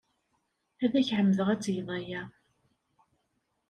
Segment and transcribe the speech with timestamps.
[0.83, 2.21] Ad ak-ɛemmdeɣ ad tgeḍ aya.